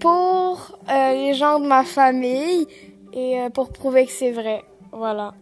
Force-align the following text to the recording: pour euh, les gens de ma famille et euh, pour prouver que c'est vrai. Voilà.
pour 0.00 0.78
euh, 0.88 1.12
les 1.12 1.34
gens 1.34 1.60
de 1.60 1.66
ma 1.66 1.84
famille 1.84 2.66
et 3.12 3.40
euh, 3.40 3.50
pour 3.50 3.72
prouver 3.72 4.06
que 4.06 4.12
c'est 4.12 4.32
vrai. 4.32 4.62
Voilà. 4.92 5.34